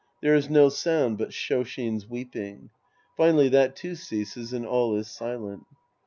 [0.23, 2.71] There is no sound but Shos^in's weeping.
[3.17, 5.65] Finally that, too, ceases, and all is silent!)